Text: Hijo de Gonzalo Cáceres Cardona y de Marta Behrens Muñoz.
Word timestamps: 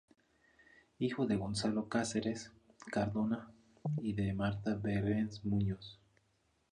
Hijo 0.97 1.27
de 1.27 1.35
Gonzalo 1.35 1.87
Cáceres 1.87 2.51
Cardona 2.91 3.51
y 4.01 4.13
de 4.13 4.33
Marta 4.33 4.73
Behrens 4.73 5.45
Muñoz. 5.45 5.99